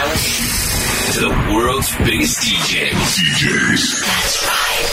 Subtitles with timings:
[0.00, 3.18] to the world's biggest DJs.
[3.18, 4.00] DJs.
[4.06, 4.86] That's right.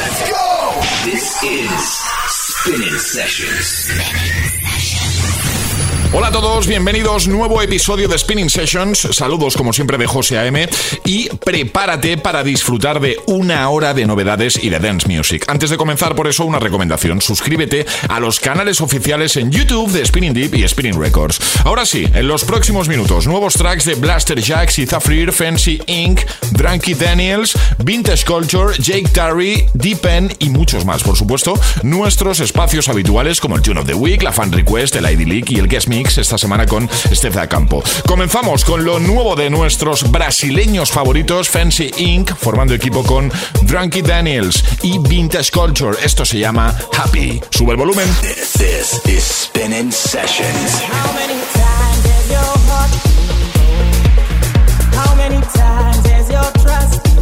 [0.00, 0.46] Let's go!
[1.04, 1.70] This is
[2.26, 4.63] Spinnin' Sessions.
[6.16, 7.26] Hola a todos, bienvenidos.
[7.26, 9.00] Nuevo episodio de Spinning Sessions.
[9.10, 10.68] Saludos como siempre de José AM
[11.04, 15.44] y prepárate para disfrutar de una hora de novedades y de dance music.
[15.48, 17.20] Antes de comenzar, por eso, una recomendación.
[17.20, 21.40] Suscríbete a los canales oficiales en YouTube de Spinning Deep y Spinning Records.
[21.64, 26.20] Ahora sí, en los próximos minutos, nuevos tracks de Blaster Jacks y Zafrir, Fancy Inc.,
[26.52, 31.58] Drunky Daniels, Vintage Culture, Jake Tarry, Deepen y muchos más, por supuesto.
[31.82, 35.50] Nuestros espacios habituales como el Tune of the Week, la Fan Request, el ID Leak
[35.50, 37.82] y el Guest Mix esta semana con Steph da Campo.
[38.06, 44.64] Comenzamos con lo nuevo de nuestros brasileños favoritos, Fancy Inc., formando equipo con Drunky Daniels
[44.82, 45.96] y Vintage Culture.
[46.02, 47.40] Esto se llama Happy.
[47.50, 48.08] Sube el volumen.
[48.20, 50.82] This is Spinning Sessions.
[52.30, 52.90] Your heart
[54.94, 57.13] How many times has your trust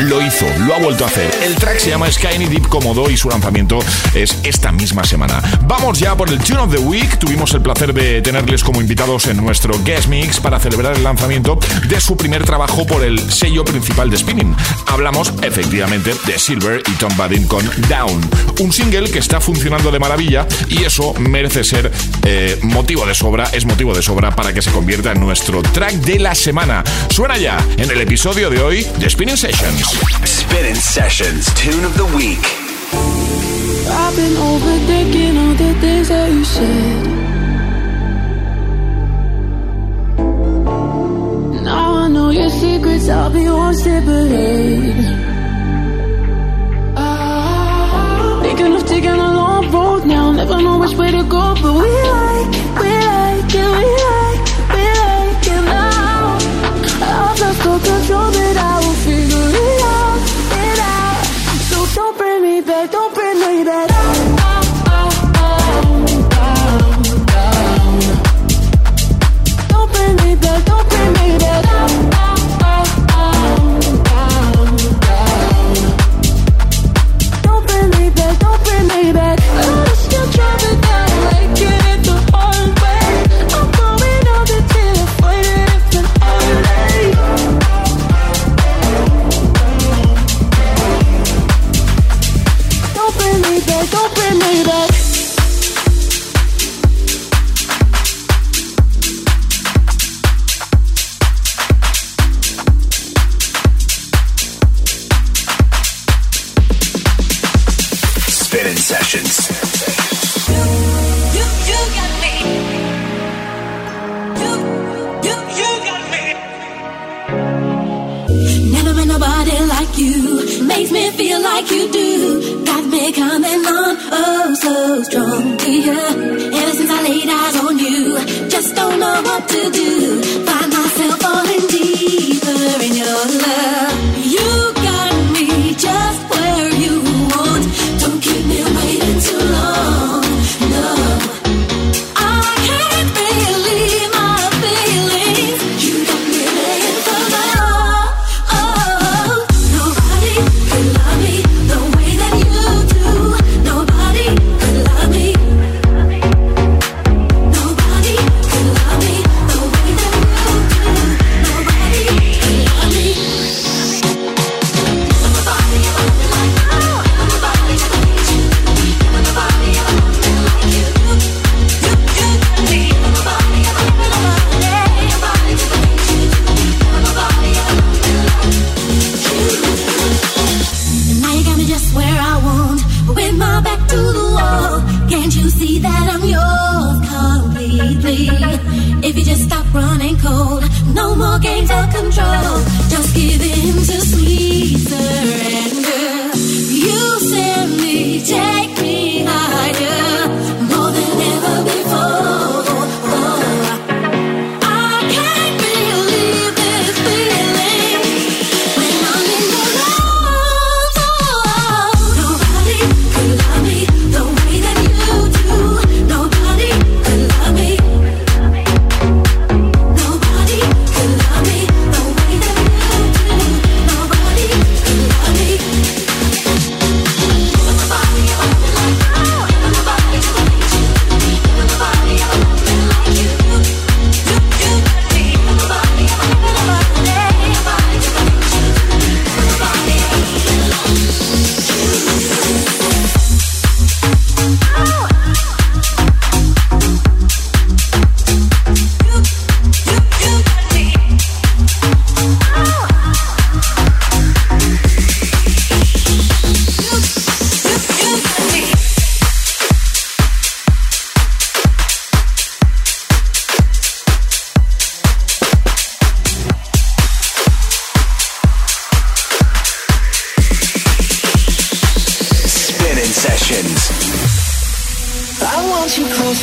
[0.00, 1.30] lo hizo, lo ha vuelto a hacer.
[1.42, 3.78] El track se llama Sky Deep Comodo y su lanzamiento
[4.14, 5.42] es esta misma semana.
[5.62, 7.18] Vamos ya por el Tune of the Week.
[7.18, 11.58] Tuvimos el placer de tenerles como invitados en nuestro Guest Mix para celebrar el lanzamiento
[11.88, 14.56] de su primer trabajo por el sello principal de Spinning
[14.88, 18.20] hablamos efectivamente de Silver y Tom Badin con Down,
[18.60, 21.90] un single que está funcionando de maravilla y eso merece ser
[22.24, 25.94] eh, motivo de sobra, es motivo de sobra para que se convierta en nuestro track
[25.94, 26.82] de la semana.
[27.10, 29.82] Suena ya en el episodio de hoy de Spinning Sessions.
[30.24, 32.40] Spinning Sessions, Tune of the Week.
[42.78, 45.04] secrets, I'll be one step ahead.
[48.42, 51.97] Thinking of taking a long road now, never know which way to go, but we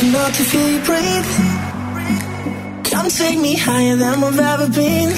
[0.02, 1.30] enough to feel you breathe.
[2.84, 5.10] Come take me higher than I've ever been.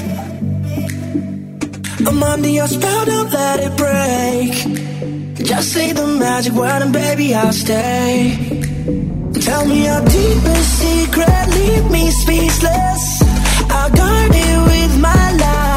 [2.07, 5.47] I'm under your spell, don't let it break.
[5.47, 8.37] Just say the magic word and baby I'll stay.
[9.41, 13.23] Tell me your deepest secret, leave me speechless.
[13.71, 15.68] I'll guard it with my life.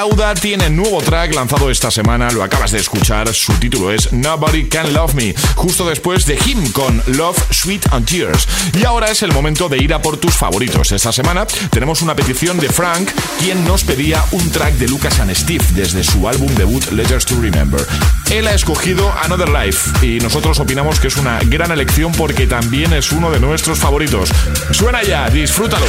[0.00, 4.66] Defrauda, tiene nuevo track lanzado esta semana, lo acabas de escuchar, su título es Nobody
[4.66, 8.48] Can Love Me, justo después de Him con Love, Sweet and Tears.
[8.80, 10.92] Y ahora es el momento de ir a por tus favoritos.
[10.92, 15.34] Esta semana tenemos una petición de Frank, quien nos pedía un track de Lucas and
[15.34, 17.86] Steve desde su álbum debut Letters to Remember.
[18.30, 22.94] Él ha escogido Another Life y nosotros opinamos que es una gran elección porque también
[22.94, 24.30] es uno de nuestros favoritos.
[24.70, 25.84] Suena ya, disfrútalo.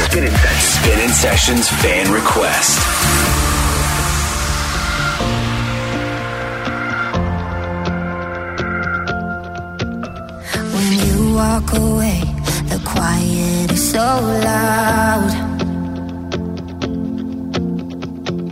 [11.61, 12.21] Walk away,
[12.65, 15.31] the quiet is so loud.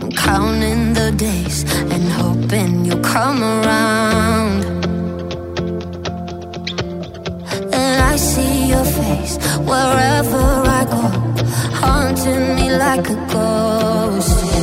[0.02, 4.64] I'm counting the days and hoping you'll come around.
[7.72, 10.44] And I see your face wherever
[10.78, 11.02] I go,
[11.82, 14.59] haunting me like a ghost.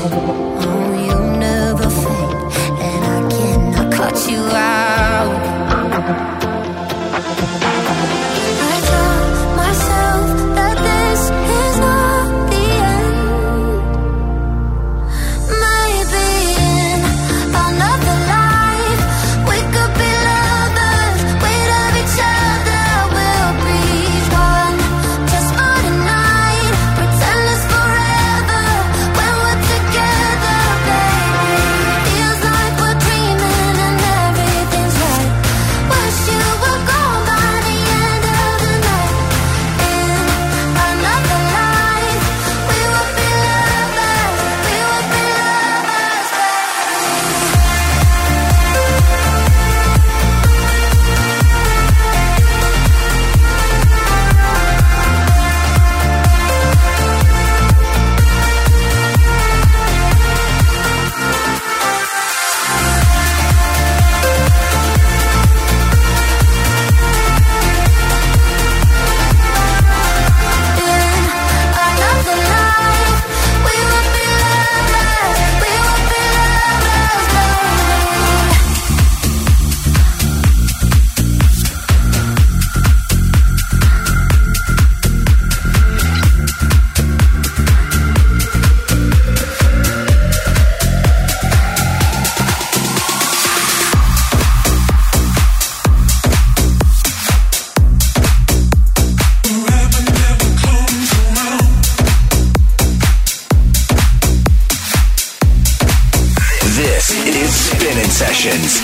[107.25, 108.81] It's Spinnin' Sessions.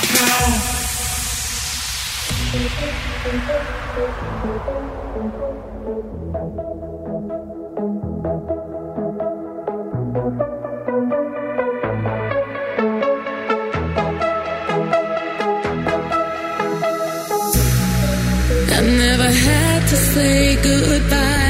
[18.65, 21.43] I never had to say goodbye.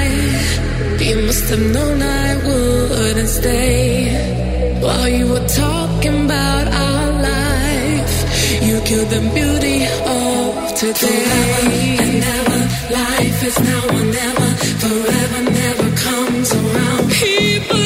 [1.00, 4.42] You must have known I wouldn't stay.
[4.84, 8.15] While you were talking about our life,
[8.62, 11.24] you killed the beauty of today.
[11.24, 11.69] Forever
[12.04, 12.60] and never,
[12.91, 14.50] life is now or never.
[14.84, 17.12] Forever never comes around.
[17.12, 17.83] People.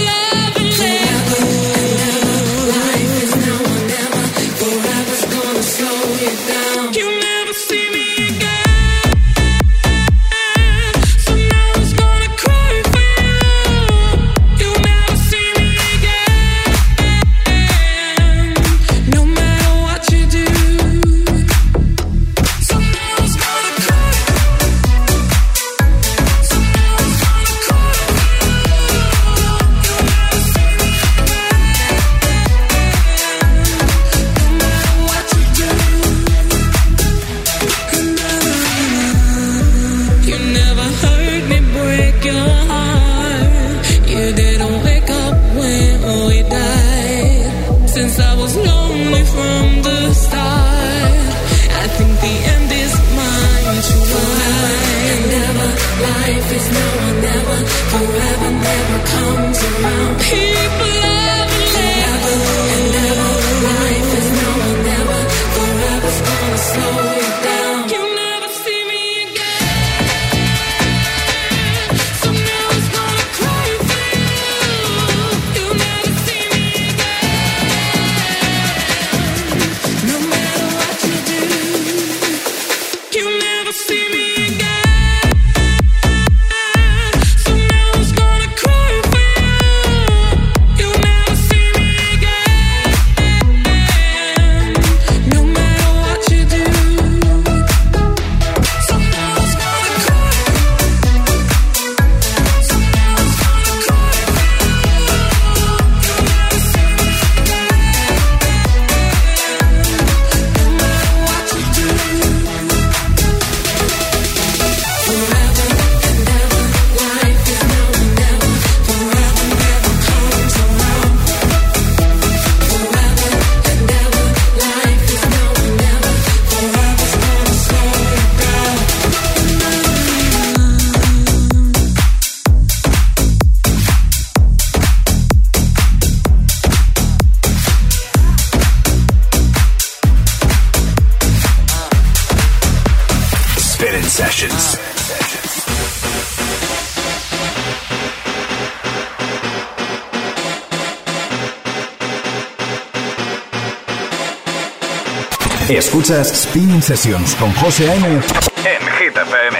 [155.98, 158.06] Escuchas Spinnin' Sessions con José A.M.
[158.06, 159.58] en Hit FM.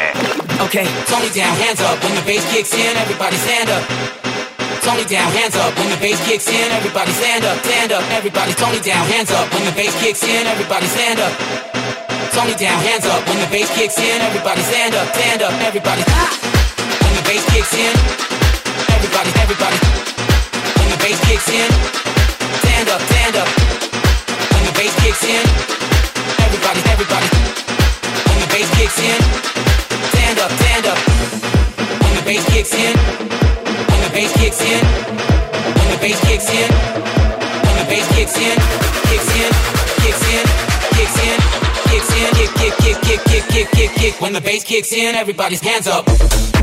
[0.70, 1.98] Okay, Tony down, hands up.
[2.04, 3.82] When the bass kicks in, everybody stand up.
[4.86, 5.74] Tony down, hands up.
[5.74, 8.04] When the bass kicks in, everybody stand up, stand up.
[8.14, 9.50] Everybody, Tony down, hands up.
[9.52, 11.34] When the bass kicks in, everybody stand up.
[12.38, 13.26] Tony down, hands up.
[13.26, 15.54] When the bass kicks in, everybody stand up, stand up.
[15.66, 16.04] Everybody!
[16.06, 16.38] Ah!
[17.02, 17.94] When the bass kicks in,
[18.94, 19.78] everybody, everybody.
[20.78, 21.70] When the bass kicks in,
[22.62, 23.17] stand up, stand up.
[44.12, 44.22] kick.
[44.22, 46.57] When the bass kicks in, everybody's hands up.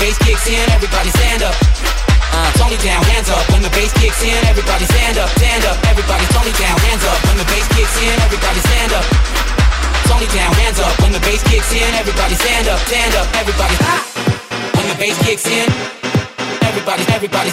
[0.00, 1.54] bass kicks in, everybody stand up.
[2.32, 3.44] Uh, Tony down, hands up.
[3.52, 5.76] When the bass kicks in, everybody stand up, stand up.
[5.92, 7.18] Everybody, Tony down, hands up.
[7.28, 9.04] When the bass kicks in, everybody stand up.
[10.08, 10.94] Tony down, hands up.
[11.04, 13.28] When the bass kicks in, everybody stand up, stand up.
[13.36, 13.76] Everybody.
[13.84, 14.00] Ah!
[14.72, 15.68] When the bass kicks in,
[16.64, 17.52] everybody, everybody.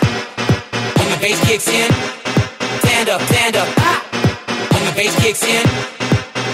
[0.95, 1.91] When the bass kicks in,
[2.79, 3.67] stand up, stand up.
[3.83, 3.99] Ah!
[4.71, 5.67] When the bass kicks in,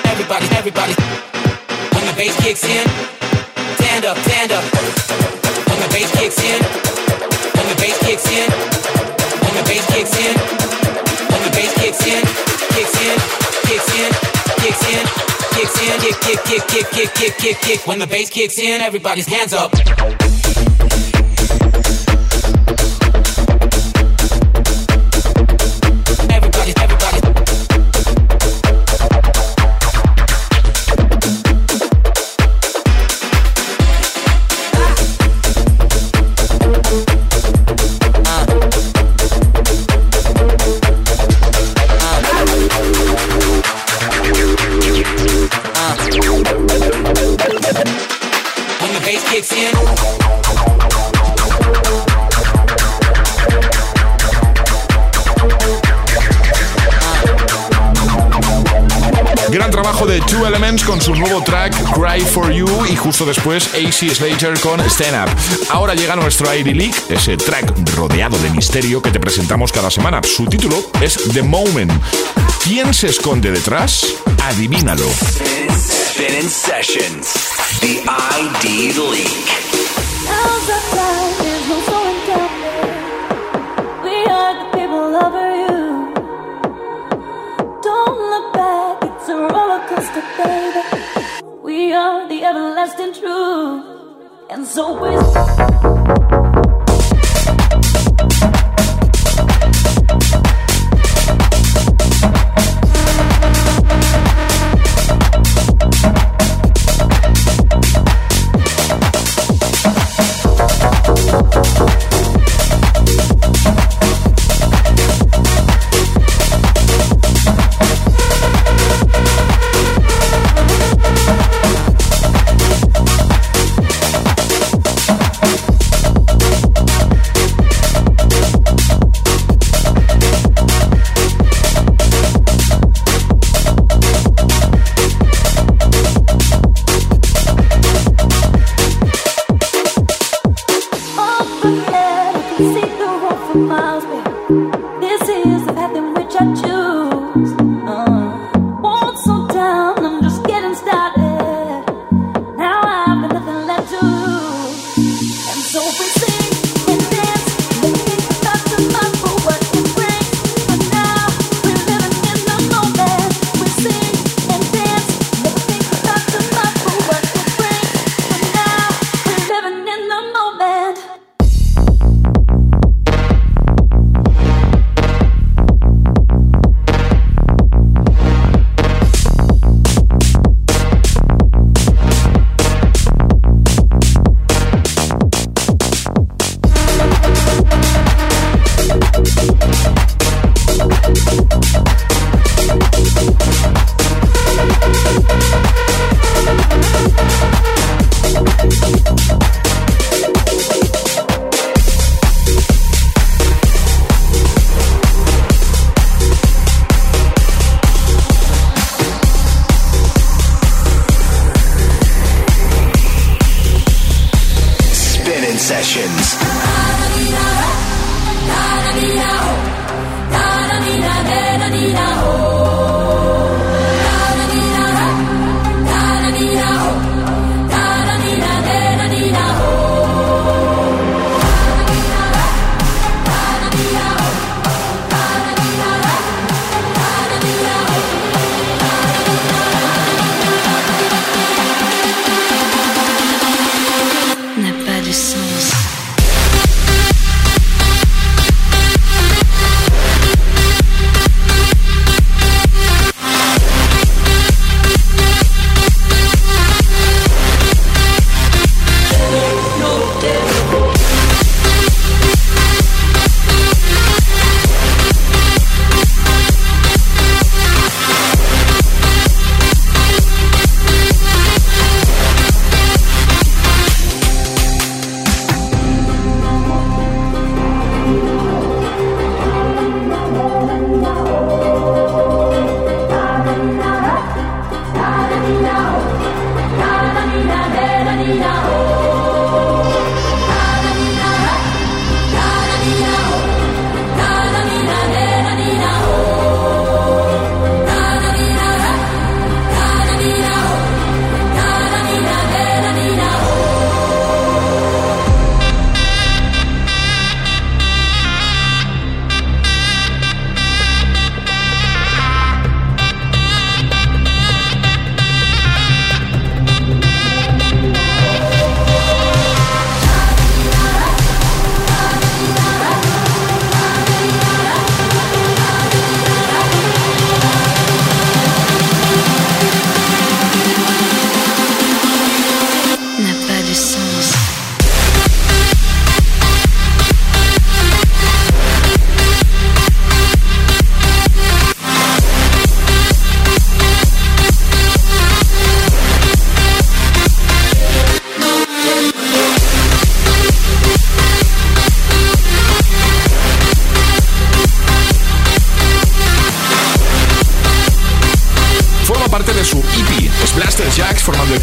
[0.09, 0.95] everybody, everybody.
[1.93, 2.87] When the bass kicks in,
[3.77, 5.42] stand up, stand up
[5.83, 6.61] when the bass kicks in,
[7.59, 8.49] when the bass kicks in,
[9.43, 10.35] When the bass kicks in,
[11.27, 12.23] When the bass kicks in,
[12.71, 13.17] kicks in,
[13.67, 17.87] kicks in, kick, kick, kick, kick, kick, kick, kick, kick.
[17.87, 20.22] When the bass kicks in, everybody's hands up.
[60.33, 64.79] Two Elements con su nuevo track Cry for You y justo después AC Slater con
[64.79, 65.37] Stand Up.
[65.69, 70.21] Ahora llega nuestro ID Leak, ese track rodeado de misterio que te presentamos cada semana.
[70.23, 71.91] Su título es The Moment.
[72.63, 74.07] ¿Quién se esconde detrás?
[74.43, 75.07] Adivínalo.
[75.77, 77.33] Spinning Sessions.
[77.81, 79.53] The ID Leak.
[94.65, 95.42] So always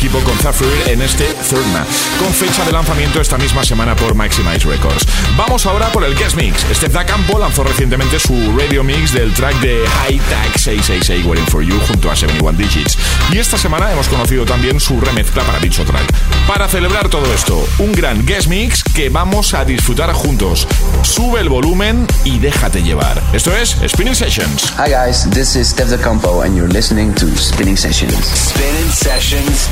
[0.00, 1.84] equipo con Zafir en este Thurma,
[2.18, 5.06] con fecha de lanzamiento esta misma semana por Maximize Records.
[5.36, 6.64] Vamos ahora por el Guest Mix.
[6.72, 11.46] Steph Da Campo lanzó recientemente su radio mix del track de High Tag 666 Waiting
[11.48, 12.96] for You junto a 71 Digits.
[13.30, 16.10] Y esta semana hemos conocido también su remezcla para dicho track.
[16.46, 20.66] Para celebrar todo esto, un gran Guest Mix que vamos a disfrutar juntos.
[21.02, 23.22] Sube el volumen y déjate llevar.
[23.34, 24.72] Esto es Spinning Sessions.
[24.78, 28.14] Hi guys, this is Steph the Campo and you're listening to Spinning Sessions.
[28.14, 29.68] Spinning Sessions,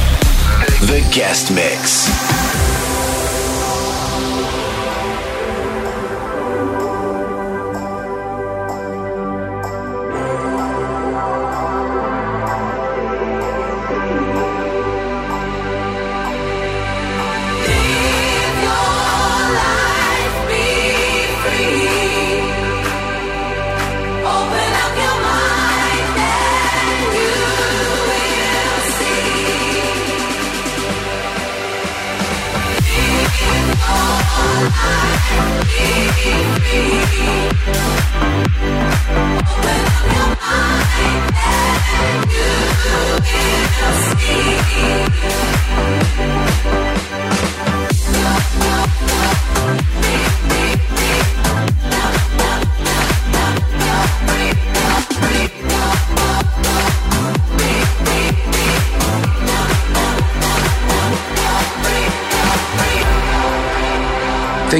[0.80, 2.87] the guest mix.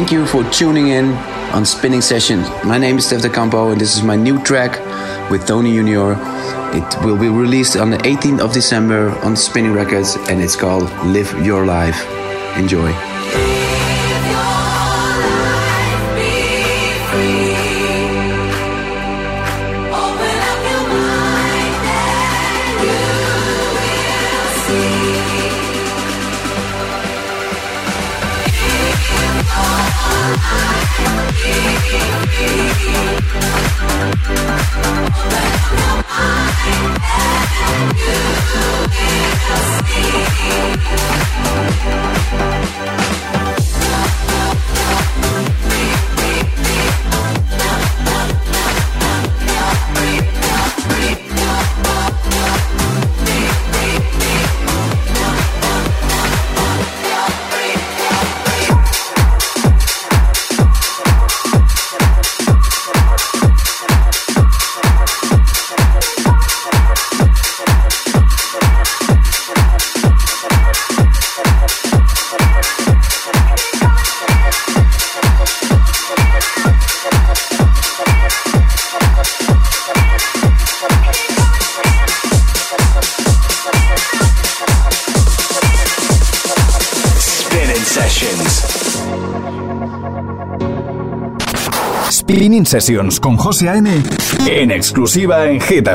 [0.09, 1.12] Thank you for tuning in
[1.53, 2.49] on Spinnin' Sessions.
[2.64, 4.81] My name is Steff da Campo and this is my new track
[5.31, 6.12] with Tony Junior.
[6.73, 10.85] It will be released on the 18th of December on Spinnin' Records and it's called
[11.05, 12.07] Live Your Life.
[12.57, 13.17] Enjoy.
[34.29, 34.69] Spinnin'
[92.66, 94.03] Sessions con José A.M.
[94.47, 95.88] en exclusiva en Hit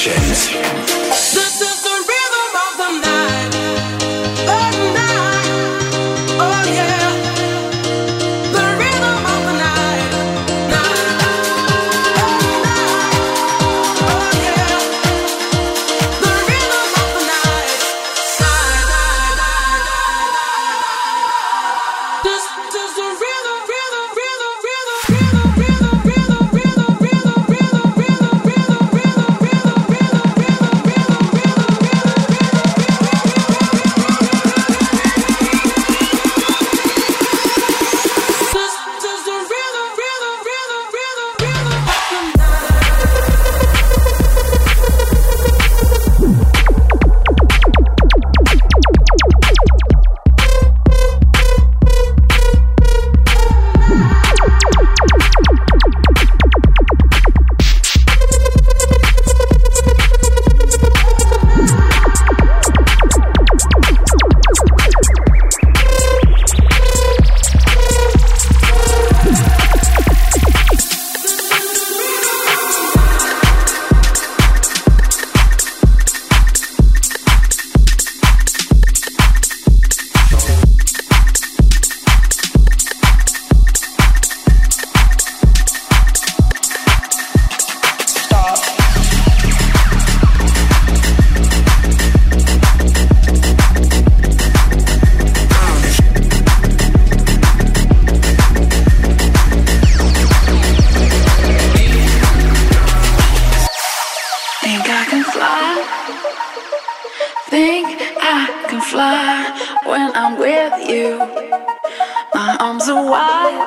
[0.00, 0.89] Sessions.
[104.80, 105.72] Think I can fly.
[107.50, 109.52] Think I can fly
[109.84, 111.18] when I'm with you.
[112.32, 113.60] My arms are wide,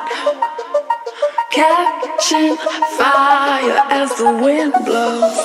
[1.52, 2.56] catching
[2.98, 5.38] fire as the wind blows.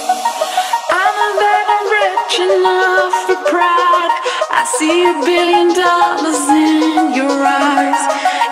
[0.89, 4.13] I know that I'm rich enough for pride.
[4.49, 8.01] I see a billion dollars in your eyes.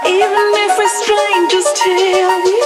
[0.05, 2.56] Even if we're strangers till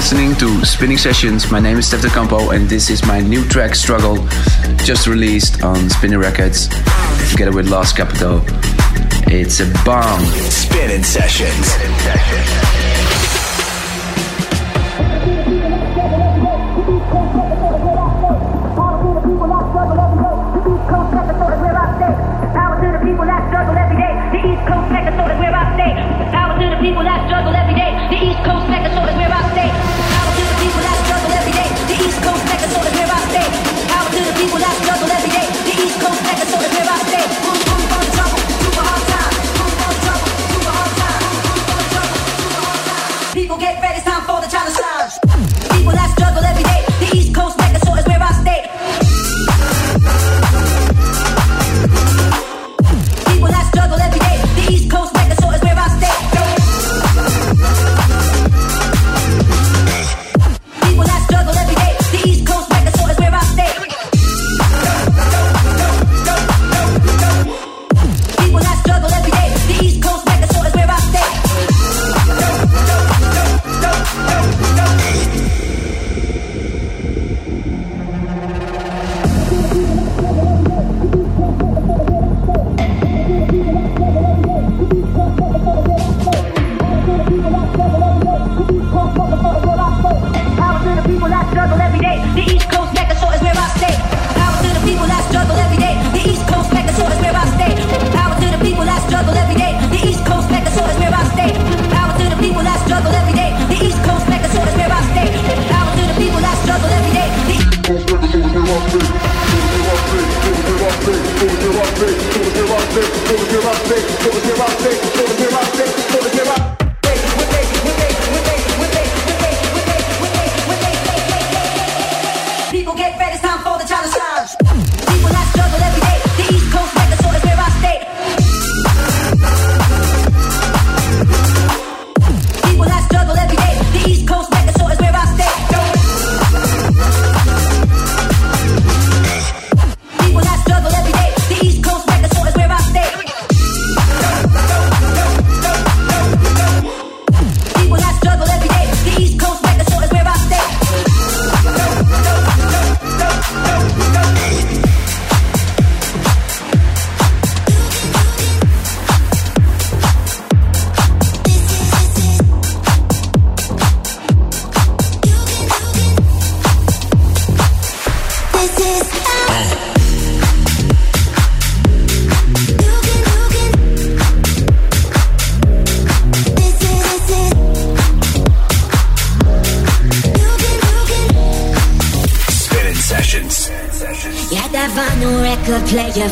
[0.00, 1.50] listening to Spinnin' Sessions.
[1.50, 4.16] My name is Steff Da Campo, and this is my new track, Struggle,
[4.78, 6.68] just released on Spinnin' Records
[7.30, 8.40] together with Lost Capital.
[9.26, 10.24] It's a bomb.
[10.48, 11.76] Spinnin' Sessions.
[11.76, 13.19] People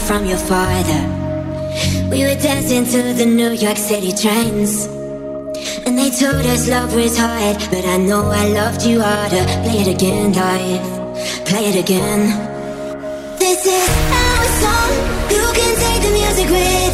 [0.08, 1.00] from your father.
[2.08, 4.86] We were dancing to the New York City trains.
[5.84, 9.44] And they told us love was hard, but I know I loved you harder.
[9.64, 10.88] Play it again, life.
[11.44, 12.22] Play it again.
[13.38, 13.88] This is
[14.24, 14.92] our song.
[15.36, 16.87] You can take the music with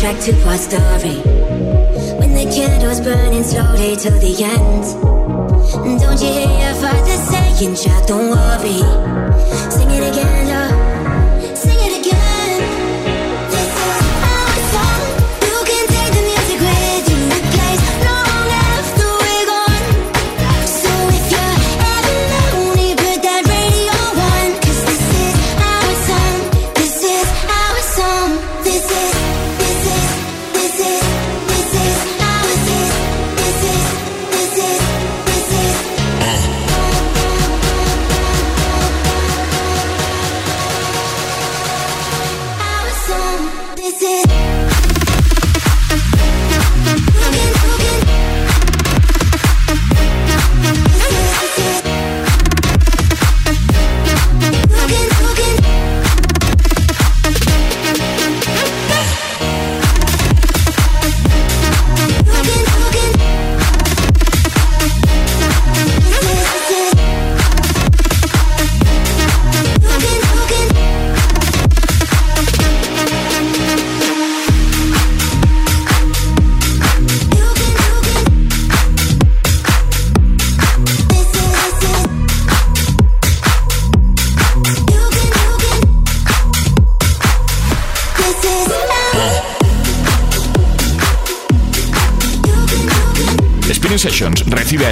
[0.00, 1.20] soundtrack to our story?
[2.18, 6.00] When the candle's burning slowly till the end.
[6.00, 8.80] Don't you hear your father saying, child, don't worry.
[9.70, 10.89] Sing it again, love.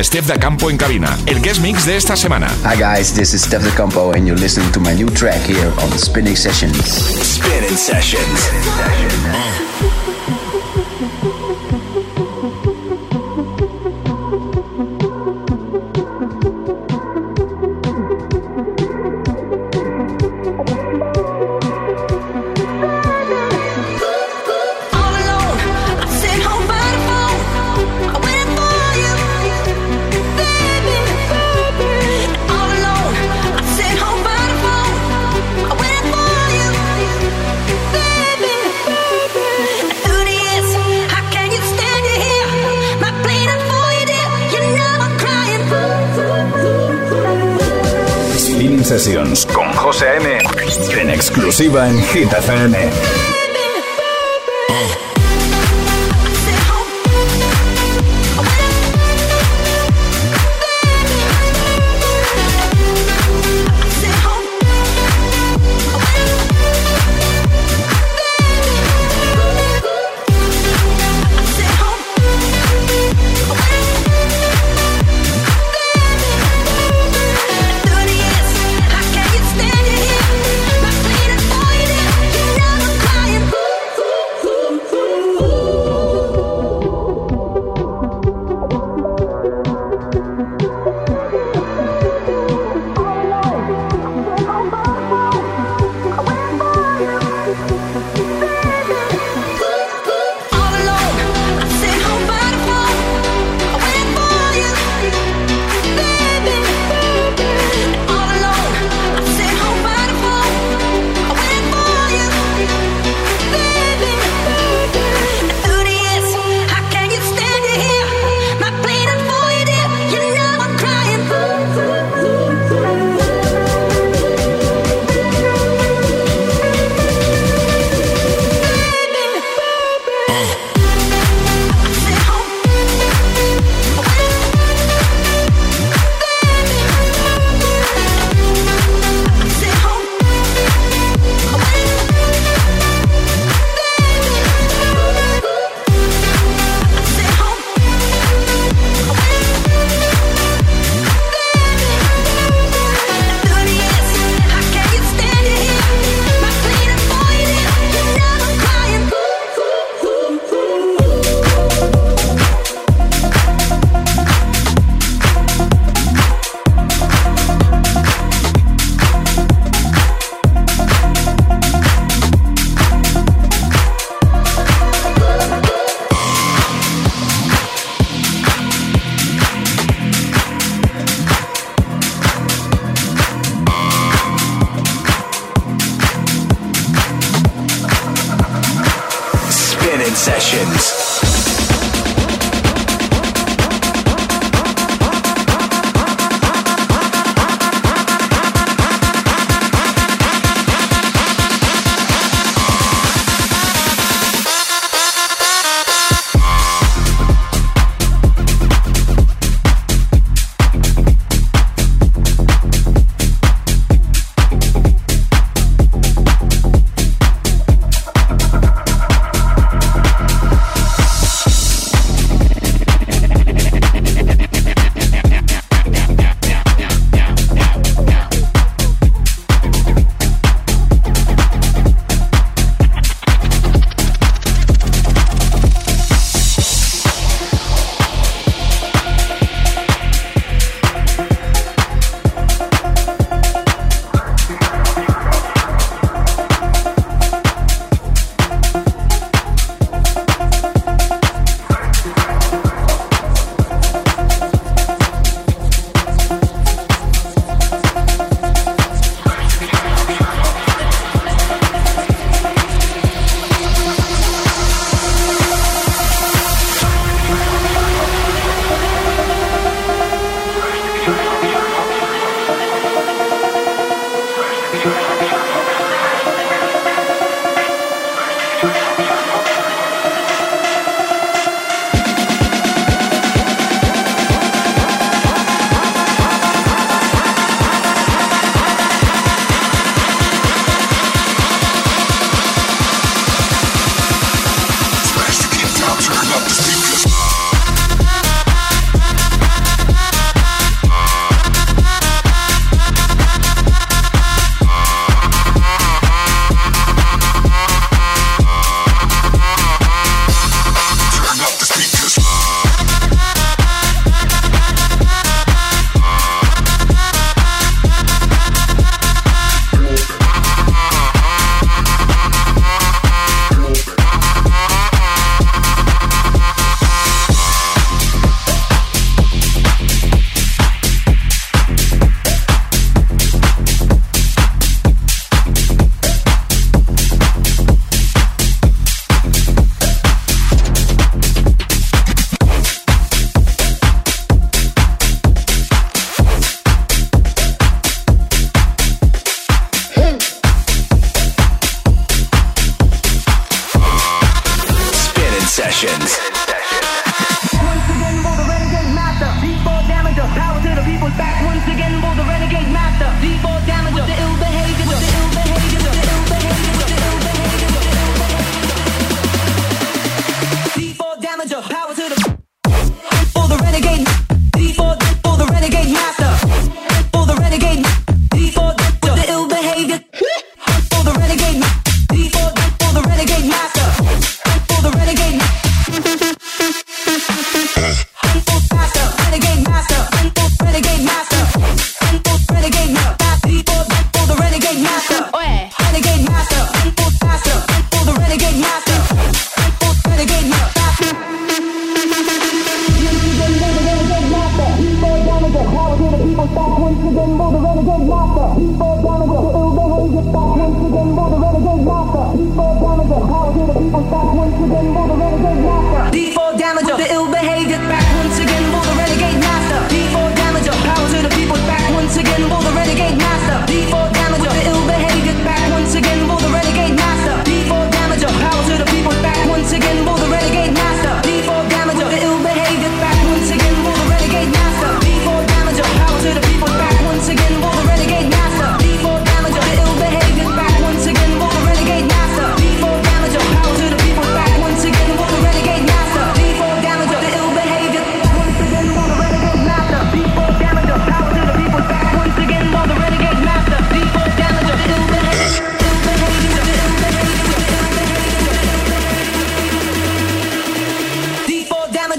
[0.08, 2.48] Steph Da Campo en cabina, el guest mix de esta semana.
[2.64, 5.70] Hi guys, this is Steph the Campo, and you're listening to my new track here
[5.82, 6.82] on Spinning Sessions.
[6.82, 8.48] Spinning Sessions.
[9.34, 9.67] All
[51.68, 53.07] exclusiva en Hit.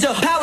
[0.06, 0.39] of Power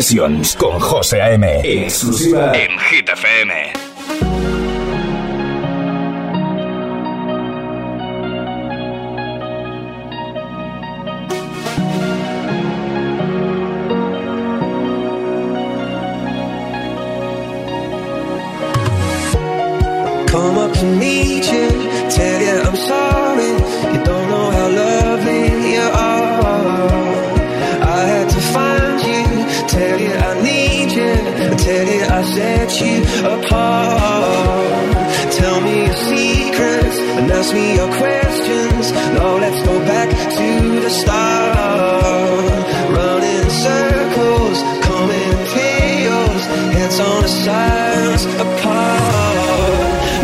[0.00, 1.60] Sessions con José A.M.
[1.62, 3.79] Exclusiva en Hit FM.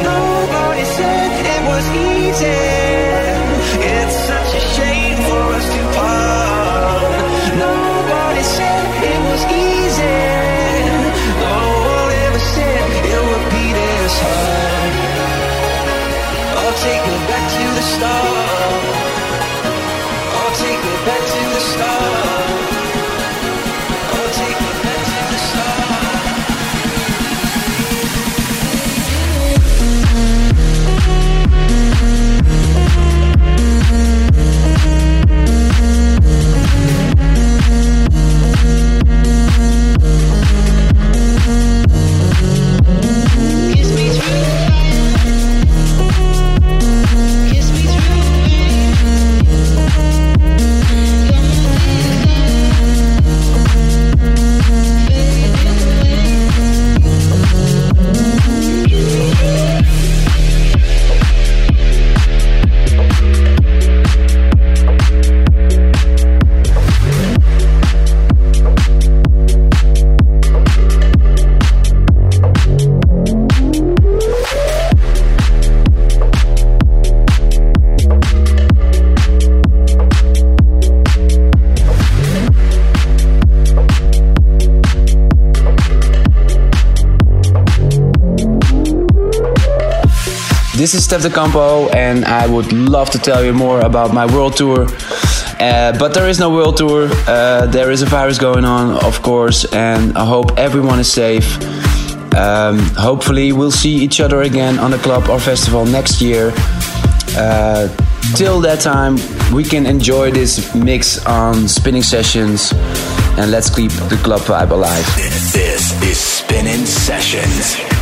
[0.02, 2.60] Nobody said it was easy.
[3.94, 7.12] It's such a shame for us to part.
[7.66, 10.22] Nobody said it was easy.
[11.46, 11.58] No
[11.92, 14.92] one ever said it would be this hard.
[16.86, 18.25] Take me back to the start.
[90.86, 94.24] This is Steff Da Campo, and I would love to tell you more about my
[94.24, 94.86] world tour.
[95.58, 97.08] Uh, but there is no world tour.
[97.26, 101.58] Uh, there is a virus going on, of course, and I hope everyone is safe.
[102.36, 106.52] Um, hopefully, we'll see each other again on the club or festival next year.
[107.36, 107.88] Uh,
[108.36, 109.16] till that time,
[109.52, 112.72] we can enjoy this mix on Spinnin' Sessions
[113.38, 115.04] and let's keep the club vibe alive.
[115.16, 117.95] This is Spinnin' Sessions.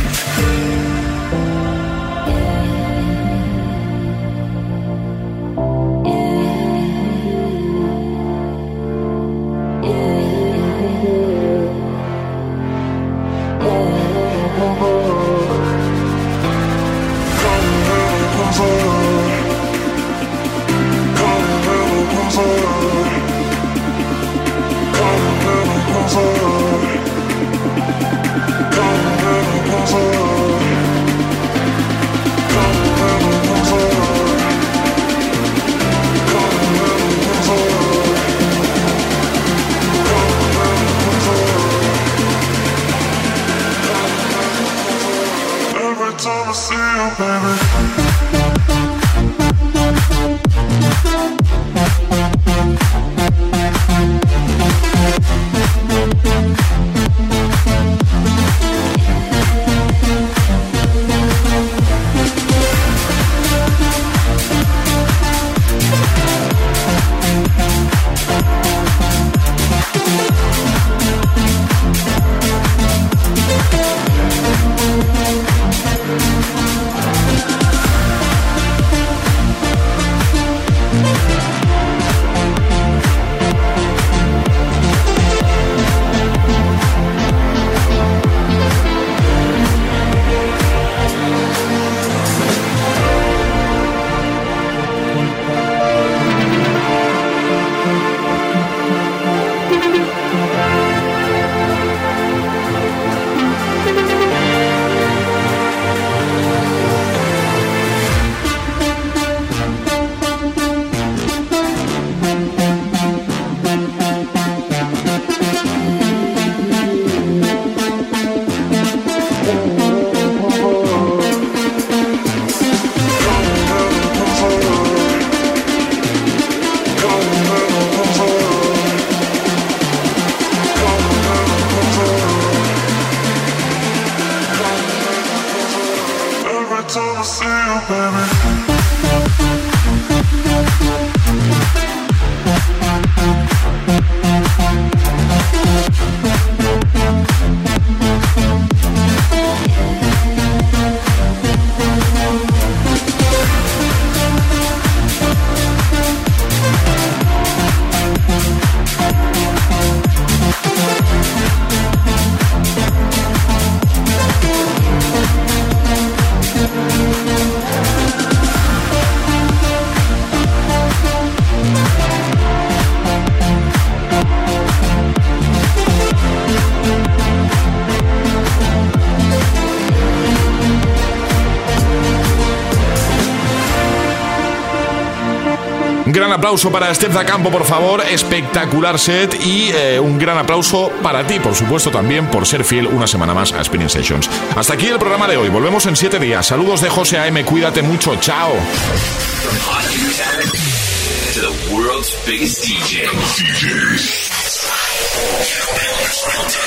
[186.45, 188.03] Aplauso para da Campo, por favor.
[188.07, 192.85] Espectacular set y eh, un gran aplauso para ti, por supuesto, también por ser fiel
[192.85, 194.29] una semana más a Spinning Sessions.
[194.55, 195.49] Hasta aquí el programa de hoy.
[195.49, 196.45] Volvemos en siete días.
[196.45, 197.43] Saludos de José AM.
[197.45, 198.15] Cuídate mucho.
[198.17, 198.53] Chao.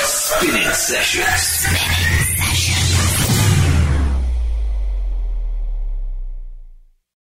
[0.04, 2.07] Spinning Sessions.